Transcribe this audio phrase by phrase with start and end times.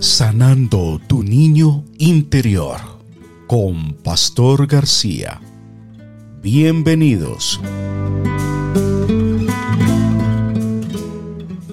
[0.00, 2.78] Sanando tu niño interior
[3.46, 5.40] con Pastor García.
[6.42, 7.60] Bienvenidos.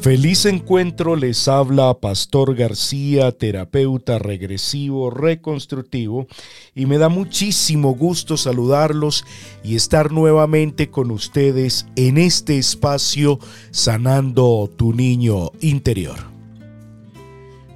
[0.02, 6.27] Feliz encuentro les habla Pastor García, terapeuta regresivo reconstructivo,
[6.73, 9.25] y me da muchísimo gusto saludarlos
[9.63, 13.39] y estar nuevamente con ustedes en este espacio
[13.71, 16.38] sanando tu niño interior.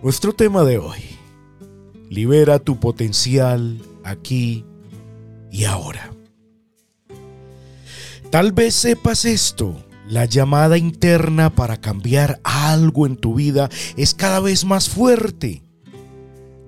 [0.03, 0.99] Nuestro tema de hoy,
[2.09, 4.66] libera tu potencial aquí
[5.49, 6.12] y ahora.
[8.29, 14.41] Tal vez sepas esto, la llamada interna para cambiar algo en tu vida es cada
[14.41, 15.63] vez más fuerte.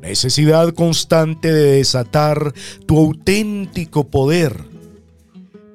[0.01, 2.53] Necesidad constante de desatar
[2.85, 4.63] tu auténtico poder.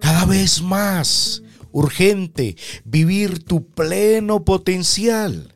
[0.00, 5.49] Cada vez más urgente vivir tu pleno potencial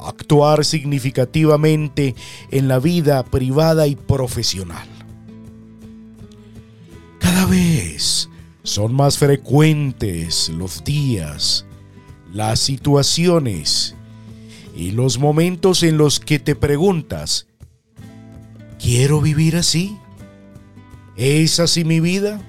[0.00, 2.14] actuar significativamente
[2.50, 4.88] en la vida privada y profesional.
[7.18, 8.28] Cada vez
[8.62, 11.66] son más frecuentes los días,
[12.32, 13.94] las situaciones
[14.76, 17.46] y los momentos en los que te preguntas,
[18.78, 19.96] ¿quiero vivir así?
[21.16, 22.40] ¿Es así mi vida?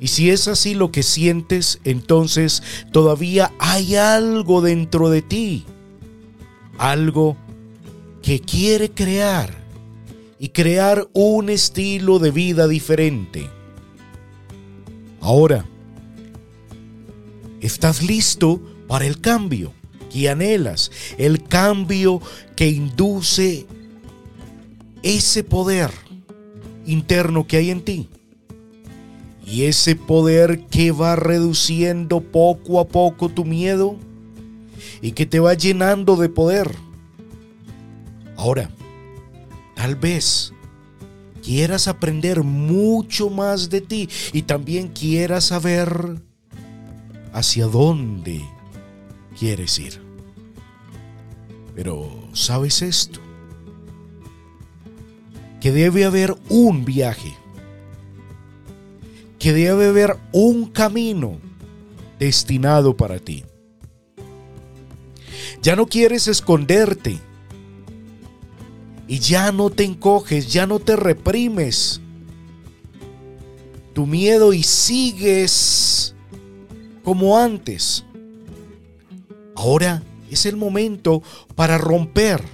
[0.00, 5.64] Y si es así lo que sientes, entonces todavía hay algo dentro de ti,
[6.78, 7.36] algo
[8.22, 9.52] que quiere crear
[10.38, 13.50] y crear un estilo de vida diferente.
[15.20, 15.66] Ahora,
[17.60, 19.72] ¿estás listo para el cambio
[20.12, 20.92] que anhelas?
[21.18, 22.22] El cambio
[22.54, 23.66] que induce
[25.02, 25.90] ese poder
[26.86, 28.08] interno que hay en ti.
[29.48, 33.96] Y ese poder que va reduciendo poco a poco tu miedo
[35.00, 36.74] y que te va llenando de poder.
[38.36, 38.70] Ahora,
[39.74, 40.52] tal vez
[41.42, 46.20] quieras aprender mucho más de ti y también quieras saber
[47.32, 48.44] hacia dónde
[49.38, 50.00] quieres ir.
[51.74, 53.20] Pero, ¿sabes esto?
[55.60, 57.34] Que debe haber un viaje
[59.52, 61.38] debe haber un camino
[62.18, 63.44] destinado para ti.
[65.62, 67.18] Ya no quieres esconderte
[69.06, 72.00] y ya no te encoges, ya no te reprimes
[73.94, 76.14] tu miedo y sigues
[77.02, 78.04] como antes.
[79.56, 81.22] Ahora es el momento
[81.56, 82.44] para romper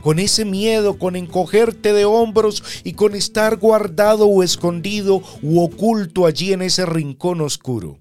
[0.00, 6.26] con ese miedo, con encogerte de hombros y con estar guardado o escondido u oculto
[6.26, 7.98] allí en ese rincón oscuro.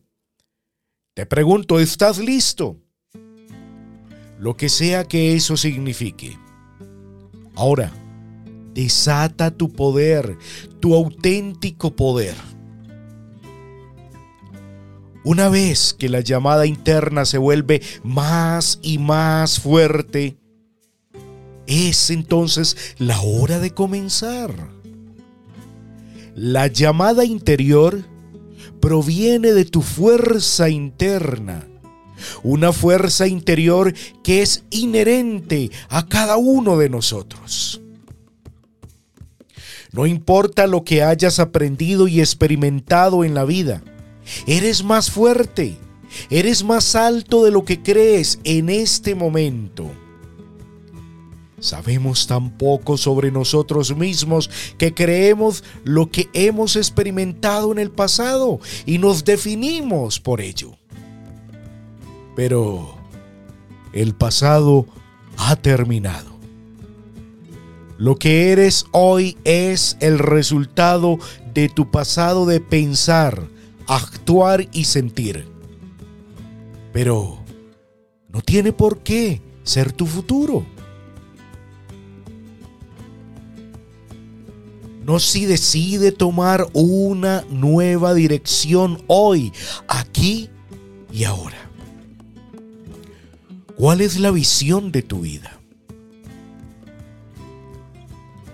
[1.13, 2.77] Te pregunto, ¿estás listo?
[4.39, 6.37] Lo que sea que eso signifique.
[7.55, 7.91] Ahora,
[8.73, 10.37] desata tu poder,
[10.79, 12.35] tu auténtico poder.
[15.25, 20.38] Una vez que la llamada interna se vuelve más y más fuerte,
[21.69, 24.53] es entonces la hora de comenzar.
[26.35, 28.03] La llamada interior
[28.81, 31.67] proviene de tu fuerza interna,
[32.43, 33.93] una fuerza interior
[34.23, 37.81] que es inherente a cada uno de nosotros.
[39.91, 43.83] No importa lo que hayas aprendido y experimentado en la vida,
[44.47, 45.77] eres más fuerte,
[46.31, 49.91] eres más alto de lo que crees en este momento.
[51.59, 58.59] Sabemos tan poco sobre nosotros mismos que creemos lo que hemos experimentado en el pasado
[58.85, 60.77] y nos definimos por ello.
[62.35, 62.95] Pero
[63.93, 64.85] el pasado
[65.37, 66.29] ha terminado.
[67.97, 71.17] Lo que eres hoy es el resultado
[71.53, 73.47] de tu pasado de pensar,
[73.87, 75.45] actuar y sentir.
[76.93, 77.39] Pero
[78.29, 80.65] no tiene por qué ser tu futuro.
[85.09, 89.51] No si decide tomar una nueva dirección hoy,
[89.87, 90.49] aquí
[91.11, 91.57] y ahora.
[93.75, 95.59] ¿Cuál es la visión de tu vida?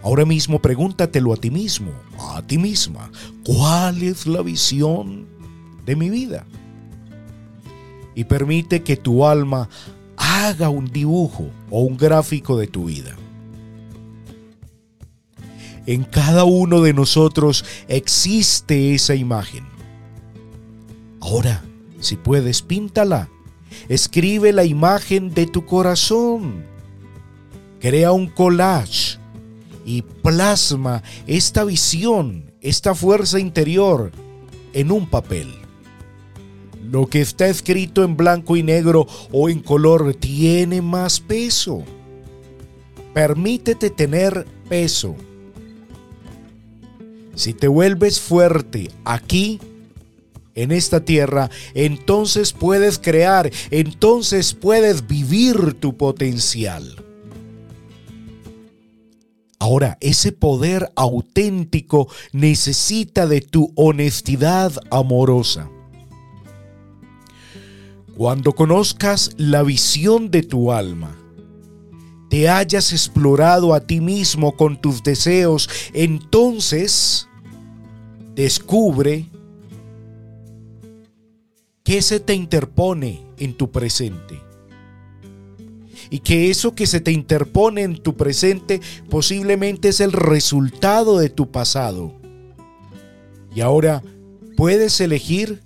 [0.02, 3.12] Ahora mismo pregúntatelo a ti mismo, a ti misma.
[3.44, 5.28] ¿Cuál es la visión
[5.86, 6.46] de mi vida?
[8.16, 9.68] Y permite que tu alma
[10.16, 13.14] haga un dibujo o un gráfico de tu vida.
[15.88, 19.66] En cada uno de nosotros existe esa imagen.
[21.22, 21.64] Ahora,
[22.00, 23.30] si puedes, píntala
[23.90, 26.66] Escribe la imagen de tu corazón.
[27.80, 29.20] Crea un collage
[29.86, 34.12] y plasma esta visión, esta fuerza interior
[34.74, 35.54] en un papel.
[36.84, 41.84] Lo que está escrito en blanco y negro o en color tiene más peso.
[43.14, 45.16] Permítete tener peso.
[47.36, 49.60] Si te vuelves fuerte aquí,
[50.56, 56.96] en esta tierra, entonces puedes crear, entonces puedes vivir tu potencial.
[59.60, 65.70] Ahora, ese poder auténtico necesita de tu honestidad amorosa.
[68.16, 71.18] Cuando conozcas la visión de tu alma,
[72.36, 77.30] te hayas explorado a ti mismo con tus deseos, entonces
[78.36, 79.28] descubre
[81.86, 84.42] qué se te interpone en tu presente.
[86.10, 91.30] Y que eso que se te interpone en tu presente posiblemente es el resultado de
[91.30, 92.12] tu pasado.
[93.56, 94.04] Y ahora
[94.58, 95.62] puedes elegir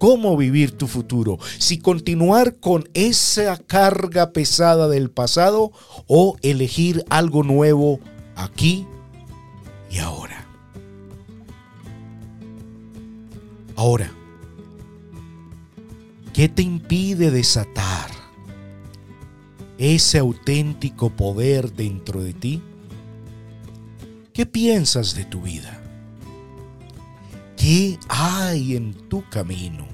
[0.00, 5.72] cómo vivir tu futuro, si continuar con esa carga pesada del pasado
[6.06, 8.00] o elegir algo nuevo
[8.34, 8.86] aquí
[9.90, 10.46] y ahora.
[13.76, 14.10] Ahora,
[16.32, 18.10] ¿qué te impide desatar
[19.76, 22.62] ese auténtico poder dentro de ti?
[24.32, 25.79] ¿Qué piensas de tu vida?
[27.60, 29.86] ¿Qué hay en tu camino?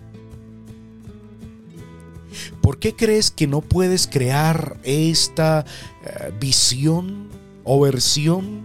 [2.60, 5.64] ¿Por qué crees que no puedes crear esta
[6.04, 7.28] eh, visión
[7.64, 8.60] o versión?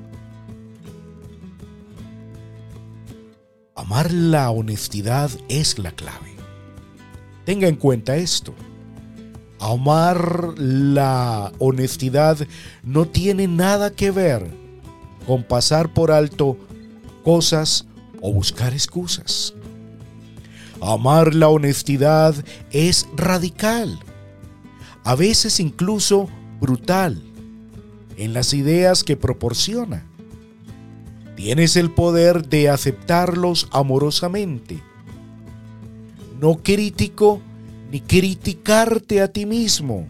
[3.74, 6.36] Amar la honestidad es la clave.
[7.44, 8.54] Tenga en cuenta esto.
[9.60, 12.38] Amar la honestidad
[12.84, 14.46] no tiene nada que ver
[15.26, 16.56] con pasar por alto
[17.24, 17.88] cosas
[18.22, 19.54] o buscar excusas.
[20.80, 22.34] Amar la honestidad
[22.72, 24.00] es radical,
[25.04, 26.30] a veces incluso
[26.60, 27.22] brutal,
[28.18, 30.06] en las ideas que proporciona.
[31.36, 34.80] Tienes el poder de aceptarlos amorosamente.
[36.40, 37.42] No crítico
[37.92, 40.08] ni criticarte a ti mismo.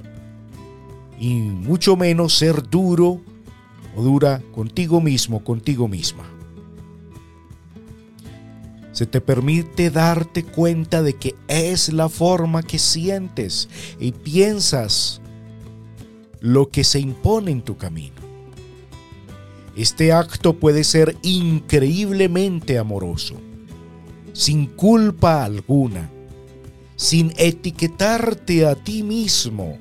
[1.19, 3.21] Y mucho menos ser duro
[3.95, 6.40] o dura contigo mismo, contigo misma
[8.91, 15.21] se te permite darte cuenta de que es la forma que sientes y piensas
[16.39, 18.15] lo que se impone en tu camino.
[19.75, 23.35] Este acto puede ser increíblemente amoroso,
[24.33, 26.09] sin culpa alguna,
[26.97, 29.77] sin etiquetarte a ti mismo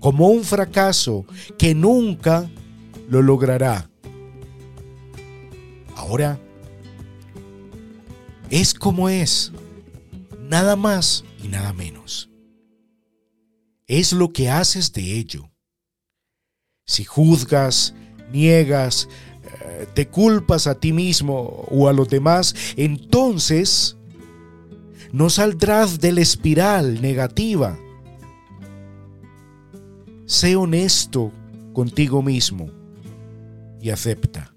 [0.00, 1.24] como un fracaso
[1.58, 2.50] que nunca
[3.08, 3.88] lo logrará.
[5.96, 6.38] Ahora,
[8.50, 9.52] es como es,
[10.48, 12.28] nada más y nada menos.
[13.86, 15.50] Es lo que haces de ello.
[16.84, 17.94] Si juzgas,
[18.32, 19.08] niegas,
[19.44, 23.96] eh, te culpas a ti mismo o a los demás, entonces
[25.12, 27.78] no saldrás de la espiral negativa.
[30.26, 31.32] Sé honesto
[31.72, 32.68] contigo mismo
[33.80, 34.52] y acepta.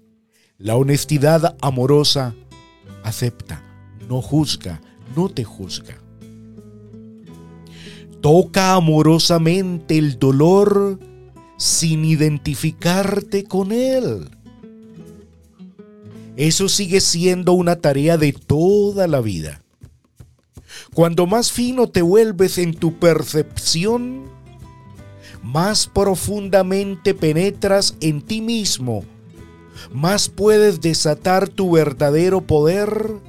[0.58, 2.34] La honestidad amorosa
[3.02, 3.63] acepta
[4.08, 4.80] no juzga,
[5.16, 5.98] no te juzga.
[8.20, 10.98] Toca amorosamente el dolor
[11.56, 14.30] sin identificarte con él.
[16.36, 19.62] Eso sigue siendo una tarea de toda la vida.
[20.94, 24.24] Cuando más fino te vuelves en tu percepción,
[25.42, 29.04] más profundamente penetras en ti mismo,
[29.92, 33.20] más puedes desatar tu verdadero poder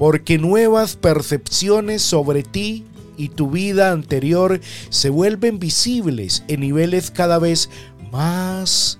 [0.00, 2.86] porque nuevas percepciones sobre ti
[3.18, 7.68] y tu vida anterior se vuelven visibles en niveles cada vez
[8.10, 8.98] más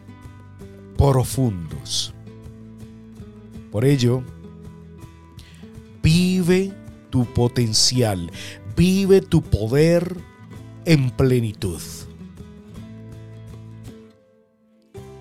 [0.99, 2.12] profundos.
[3.73, 4.23] Por ello,
[6.02, 6.71] vive
[7.09, 8.30] tu potencial,
[8.76, 10.19] vive tu poder
[10.85, 11.80] en plenitud.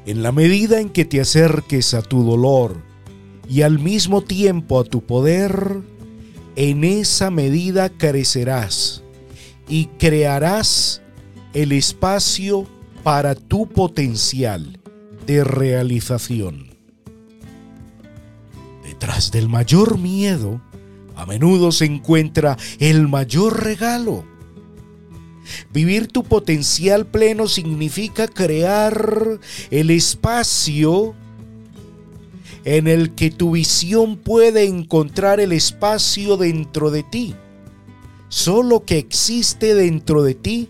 [0.06, 2.88] En la medida en que te acerques a tu dolor,
[3.50, 5.82] y al mismo tiempo a tu poder,
[6.56, 9.03] en esa medida crecerás
[9.68, 11.01] y crearás
[11.53, 12.68] el espacio
[13.03, 14.79] para tu potencial
[15.25, 16.70] de realización.
[18.84, 20.62] Detrás del mayor miedo,
[21.15, 24.25] a menudo se encuentra el mayor regalo.
[25.74, 29.39] Vivir tu potencial pleno significa crear
[29.72, 31.15] el espacio
[32.66, 37.36] en el que tu visión puede encontrar el espacio dentro de ti.
[38.28, 40.70] Solo que existe dentro de ti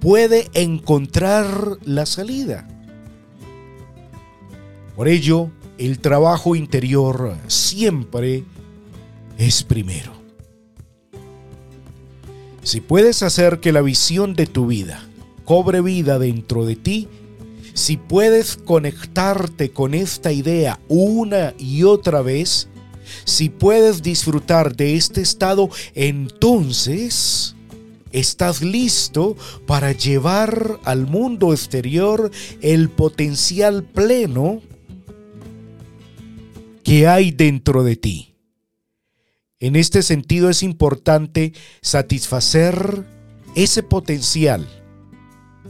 [0.00, 2.68] puede encontrar la salida.
[4.96, 8.44] Por ello, el trabajo interior siempre
[9.38, 10.12] es primero.
[12.62, 15.02] Si puedes hacer que la visión de tu vida
[15.44, 17.08] cobre vida dentro de ti,
[17.78, 22.68] si puedes conectarte con esta idea una y otra vez,
[23.24, 27.54] si puedes disfrutar de este estado, entonces
[28.10, 32.32] estás listo para llevar al mundo exterior
[32.62, 34.60] el potencial pleno
[36.82, 38.34] que hay dentro de ti.
[39.60, 43.04] En este sentido es importante satisfacer
[43.54, 44.66] ese potencial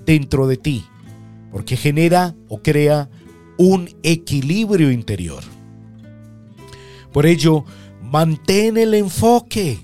[0.06, 0.86] dentro de ti,
[1.50, 3.08] porque genera o crea
[3.56, 5.42] un equilibrio interior.
[7.12, 7.64] Por ello,
[8.02, 9.78] mantén el enfoque.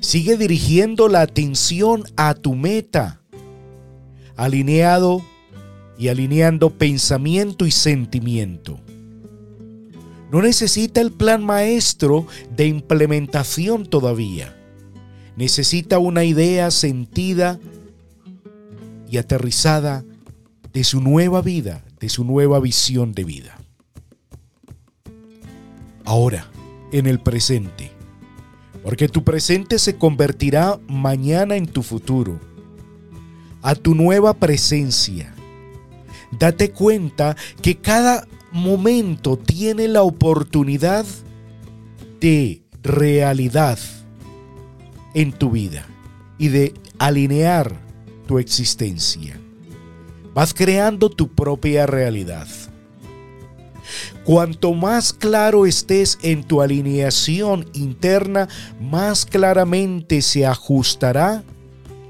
[0.00, 3.20] Sigue dirigiendo la atención a tu meta,
[4.36, 5.22] alineado
[5.98, 8.80] y alineando pensamiento y sentimiento.
[10.30, 14.56] No necesita el plan maestro de implementación todavía.
[15.36, 17.60] Necesita una idea sentida
[19.10, 20.04] y aterrizada
[20.72, 23.58] de su nueva vida, de su nueva visión de vida
[26.04, 26.50] ahora,
[26.92, 27.90] en el presente.
[28.82, 32.40] Porque tu presente se convertirá mañana en tu futuro,
[33.62, 35.34] a tu nueva presencia.
[36.38, 41.06] Date cuenta que cada momento tiene la oportunidad
[42.20, 43.78] de realidad
[45.14, 45.86] en tu vida
[46.38, 47.76] y de alinear
[48.26, 49.41] tu existencia.
[50.34, 52.46] Vas creando tu propia realidad.
[54.24, 58.48] Cuanto más claro estés en tu alineación interna,
[58.80, 61.42] más claramente se ajustará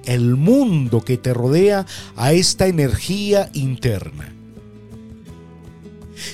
[0.04, 1.86] el mundo que te rodea
[2.16, 4.32] a esta energía interna.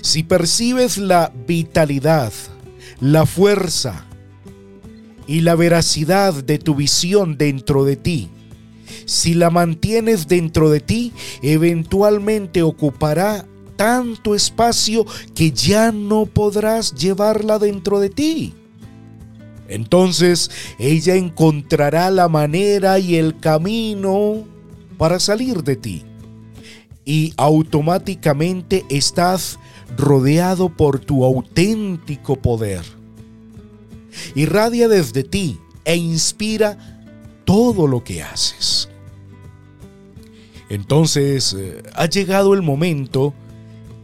[0.00, 2.32] Si percibes la vitalidad,
[3.00, 4.04] la fuerza
[5.26, 8.30] y la veracidad de tu visión dentro de ti,
[9.08, 13.46] si la mantienes dentro de ti, eventualmente ocupará
[13.76, 18.54] tanto espacio que ya no podrás llevarla dentro de ti.
[19.66, 24.44] Entonces ella encontrará la manera y el camino
[24.98, 26.04] para salir de ti.
[27.06, 29.58] Y automáticamente estás
[29.96, 32.82] rodeado por tu auténtico poder.
[34.34, 36.98] Irradia desde ti e inspira
[37.46, 38.87] todo lo que haces.
[40.68, 43.34] Entonces eh, ha llegado el momento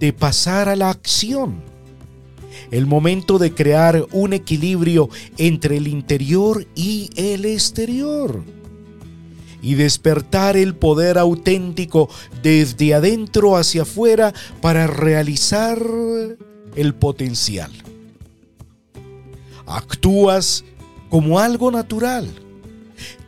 [0.01, 1.63] de pasar a la acción.
[2.71, 8.43] El momento de crear un equilibrio entre el interior y el exterior.
[9.61, 12.09] Y despertar el poder auténtico
[12.43, 15.79] desde adentro hacia afuera para realizar
[16.77, 17.71] el potencial.
[19.67, 20.65] Actúas
[21.09, 22.44] como algo natural.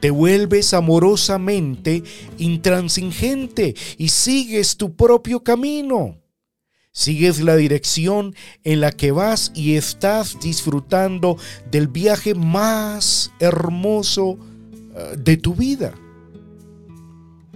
[0.06, 2.04] Te vuelves amorosamente
[2.38, 6.18] intransigente y sigues tu propio camino
[6.92, 11.38] Sigues la dirección en la que vas y estás disfrutando
[11.72, 14.38] del viaje más hermoso
[14.94, 15.92] eh, de tu vida.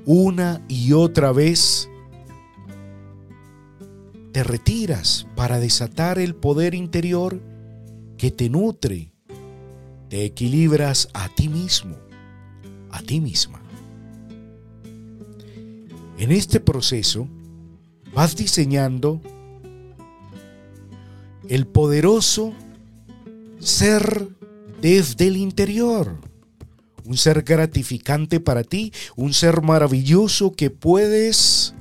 [0.04, 1.88] Una y otra vez
[4.32, 7.40] te retiras para desatar el poder interior
[8.18, 9.12] que te nutre.
[10.08, 12.09] Te equilibras a ti mismo,
[12.92, 13.60] a ti misma.
[16.18, 17.28] En este proceso,
[18.14, 19.20] vas diseñando
[21.48, 22.52] el poderoso
[23.58, 24.28] ser
[24.80, 26.18] desde el interior.
[27.04, 31.74] Un ser gratificante para ti, un ser maravilloso que puedes,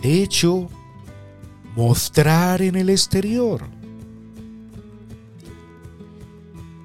[0.00, 0.70] de hecho,
[1.74, 3.64] mostrar en el exterior.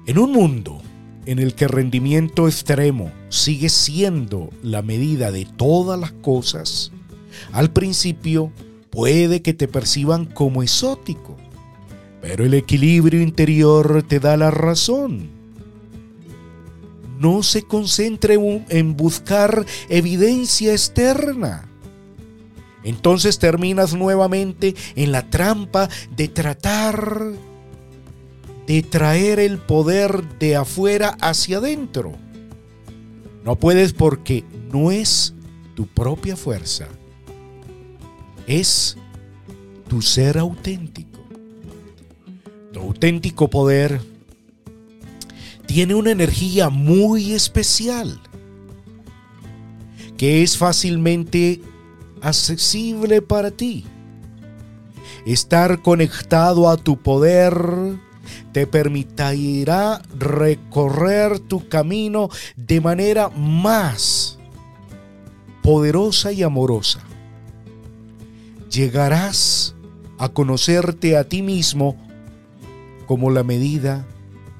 [0.04, 0.81] En un mundo
[1.26, 6.92] en el que rendimiento extremo sigue siendo la medida de todas las cosas,
[7.52, 8.52] al principio
[8.90, 11.36] puede que te perciban como exótico,
[12.20, 15.30] pero el equilibrio interior te da la razón.
[17.18, 18.36] No se concentre
[18.68, 21.68] en buscar evidencia externa.
[22.84, 27.32] Entonces terminas nuevamente en la trampa de tratar
[28.80, 32.12] traer el poder de afuera hacia adentro.
[33.44, 35.34] No puedes porque no es
[35.74, 36.88] tu propia fuerza,
[38.46, 38.96] es
[39.88, 41.20] tu ser auténtico.
[42.72, 44.00] Tu auténtico poder
[45.66, 48.18] tiene una energía muy especial
[50.16, 51.60] que es fácilmente
[52.20, 53.84] accesible para ti.
[55.26, 57.52] Estar conectado a tu poder
[58.52, 64.38] te permitirá recorrer tu camino de manera más
[65.62, 67.00] poderosa y amorosa.
[68.70, 69.74] Llegarás
[70.18, 71.96] a conocerte a ti mismo
[73.06, 74.06] como la medida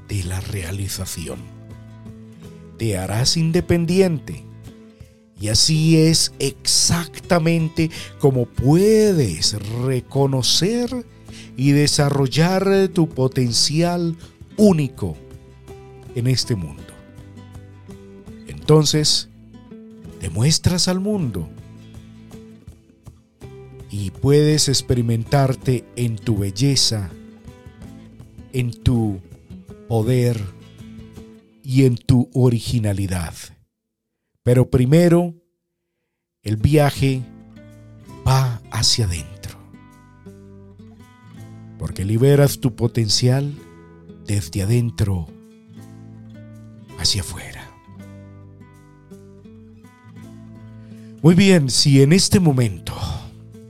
[0.09, 1.39] de la realización.
[2.79, 4.45] Te harás independiente
[5.41, 11.05] y así es exactamente como puedes reconocer
[11.57, 14.17] y desarrollar tu potencial
[14.57, 15.17] único
[16.15, 16.83] en este mundo.
[18.47, 19.29] Entonces,
[20.21, 21.49] demuestras al mundo
[23.91, 27.11] y puedes experimentarte en tu belleza,
[28.53, 29.21] en tu
[29.89, 30.41] poder
[31.63, 33.35] y en tu originalidad.
[34.43, 35.35] Pero primero,
[36.43, 37.23] el viaje
[38.27, 39.42] va hacia adentro.
[41.83, 43.53] Porque liberas tu potencial
[44.25, 45.27] desde adentro
[46.97, 47.69] hacia afuera.
[51.23, 52.95] Muy bien, si en este momento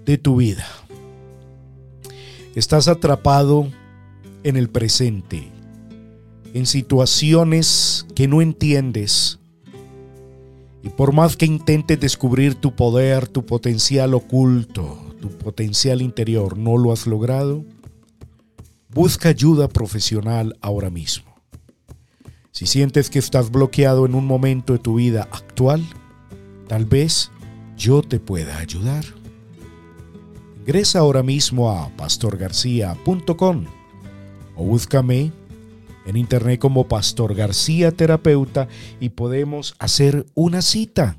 [0.04, 0.66] de tu vida
[2.54, 3.70] estás atrapado
[4.42, 5.50] en el presente,
[6.52, 9.38] en situaciones que no entiendes,
[10.82, 16.76] y por más que intentes descubrir tu poder, tu potencial oculto, tu potencial interior, no
[16.76, 17.64] lo has logrado,
[18.92, 21.32] busca ayuda profesional ahora mismo.
[22.50, 25.82] Si sientes que estás bloqueado en un momento de tu vida actual,
[26.68, 27.30] tal vez
[27.76, 29.04] yo te pueda ayudar.
[30.60, 33.64] Ingresa ahora mismo a pastorgarcia.com
[34.54, 35.32] o búscame
[36.04, 38.68] en internet como Pastor García Terapeuta
[39.00, 41.18] y podemos hacer una cita,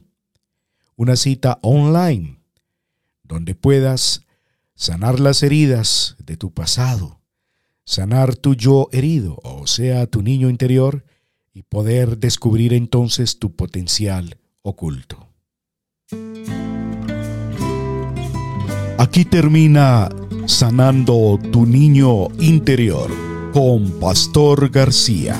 [0.95, 2.39] una cita online,
[3.24, 4.21] donde puedas
[4.76, 7.22] sanar las heridas de tu pasado,
[7.86, 11.06] sanar tu yo herido, o sea, tu niño interior,
[11.54, 15.28] y poder descubrir entonces tu potencial oculto.
[18.98, 20.10] Aquí termina
[20.46, 23.12] sanando tu niño interior
[23.54, 25.36] con Pastor García.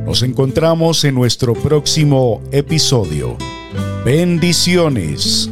[0.04, 3.38] Nos encontramos en nuestro próximo episodio.
[4.06, 5.50] Bendiciones.